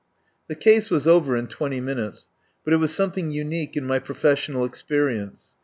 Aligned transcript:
The 0.47 0.55
case 0.55 0.89
was 0.89 1.05
over 1.05 1.37
in 1.37 1.45
twenty 1.45 1.79
minutes, 1.79 2.27
but 2.65 2.73
it 2.73 2.77
was 2.77 2.91
something 2.91 3.29
unique 3.29 3.77
in 3.77 3.85
my 3.85 3.99
professional 3.99 4.65
ex 4.65 4.81
perience. 4.81 5.51